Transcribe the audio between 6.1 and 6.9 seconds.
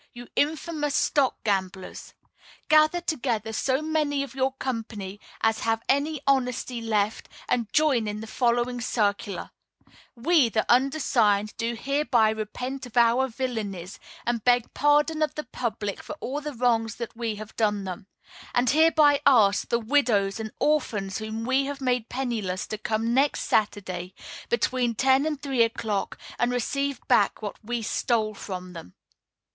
honesty